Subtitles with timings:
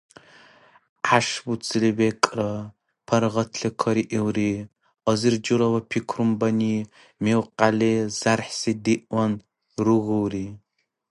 [1.05, 2.49] ГӀяшбуцили бекӀра,
[3.07, 4.51] паргъатли кариилри,
[5.09, 6.75] азир журала пикрумани,
[7.23, 9.33] милкъяли зярхӀси диъван,
[9.85, 10.45] ругулри.